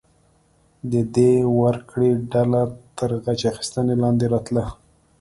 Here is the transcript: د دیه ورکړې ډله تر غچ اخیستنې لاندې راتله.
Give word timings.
د 0.91 0.93
دیه 1.13 1.39
ورکړې 1.59 2.11
ډله 2.31 2.61
تر 2.97 3.09
غچ 3.23 3.41
اخیستنې 3.51 3.95
لاندې 4.03 4.25
راتله. 4.33 4.63